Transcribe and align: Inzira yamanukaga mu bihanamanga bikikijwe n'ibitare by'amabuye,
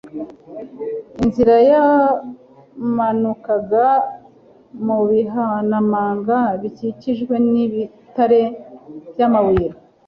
Inzira 1.23 1.55
yamanukaga 1.69 3.87
mu 4.85 4.97
bihanamanga 5.09 6.37
bikikijwe 6.61 7.35
n'ibitare 7.51 8.41
by'amabuye, 9.11 9.67